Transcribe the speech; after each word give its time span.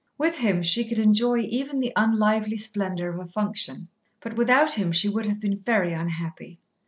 With 0.17 0.37
him 0.37 0.63
she 0.63 0.83
could 0.83 0.97
enjoy 0.97 1.41
even 1.41 1.79
the 1.79 1.93
unlively 1.95 2.59
splendour 2.59 3.09
of 3.09 3.19
a 3.19 3.29
function, 3.31 3.87
but 4.19 4.35
without 4.35 4.73
him 4.73 4.91
she 4.91 5.07
would 5.09 5.27
have 5.27 5.39
been 5.39 5.59
very 5.59 5.93
unhappy. 5.93 6.57